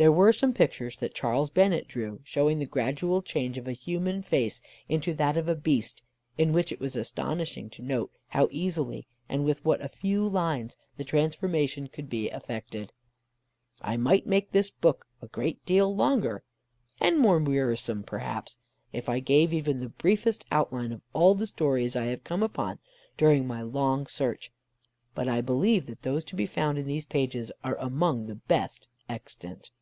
[0.00, 4.22] There were some pictures that Charles Bennett drew, showing the gradual change of a human
[4.22, 6.04] face into that of a beast,
[6.36, 10.76] in which it was astonishing to note how easy and with what a few lines
[10.96, 12.92] the transformation could be effected.
[13.82, 16.44] I might make this book a great deal longer
[17.00, 18.56] (and more wearisome, perhaps)
[18.92, 22.78] if I gave even the briefest outline of all the stories I have come upon
[23.16, 24.52] during my long search;
[25.16, 28.86] but I believe that those to be found in these pages are among the best
[29.08, 29.72] extant.